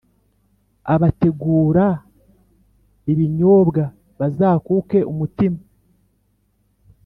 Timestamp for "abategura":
0.93-1.85